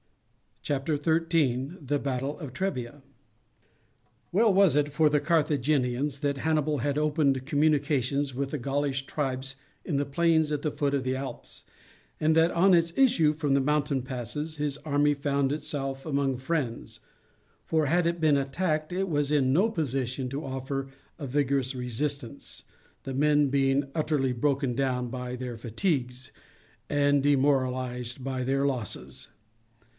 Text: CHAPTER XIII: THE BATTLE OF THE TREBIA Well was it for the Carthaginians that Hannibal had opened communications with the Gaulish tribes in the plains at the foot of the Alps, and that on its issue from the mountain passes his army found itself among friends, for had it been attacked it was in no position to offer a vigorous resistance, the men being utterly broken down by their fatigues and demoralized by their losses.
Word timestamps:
CHAPTER 0.63 0.95
XIII: 0.95 1.77
THE 1.79 1.99
BATTLE 1.99 2.39
OF 2.39 2.47
THE 2.47 2.53
TREBIA 2.53 3.01
Well 4.31 4.51
was 4.53 4.75
it 4.75 4.89
for 4.93 5.09
the 5.09 5.19
Carthaginians 5.19 6.19
that 6.19 6.37
Hannibal 6.39 6.79
had 6.79 6.97
opened 6.97 7.45
communications 7.47 8.33
with 8.33 8.49
the 8.51 8.57
Gaulish 8.59 9.05
tribes 9.05 9.55
in 9.85 9.97
the 9.97 10.05
plains 10.05 10.51
at 10.51 10.61
the 10.63 10.71
foot 10.71 10.93
of 10.93 11.03
the 11.03 11.15
Alps, 11.15 11.63
and 12.19 12.35
that 12.35 12.51
on 12.51 12.73
its 12.75 12.93
issue 12.95 13.33
from 13.33 13.53
the 13.55 13.59
mountain 13.59 14.01
passes 14.03 14.57
his 14.57 14.77
army 14.79 15.13
found 15.13 15.51
itself 15.51 16.05
among 16.05 16.37
friends, 16.37 16.99
for 17.65 17.87
had 17.87 18.05
it 18.07 18.19
been 18.21 18.37
attacked 18.37 18.93
it 18.93 19.09
was 19.09 19.31
in 19.31 19.53
no 19.53 19.69
position 19.69 20.29
to 20.29 20.45
offer 20.45 20.87
a 21.19 21.27
vigorous 21.27 21.73
resistance, 21.75 22.63
the 23.03 23.13
men 23.13 23.49
being 23.49 23.89
utterly 23.93 24.31
broken 24.31 24.75
down 24.75 25.09
by 25.09 25.35
their 25.35 25.57
fatigues 25.57 26.31
and 26.89 27.21
demoralized 27.23 28.23
by 28.23 28.43
their 28.43 28.65
losses. 28.65 29.29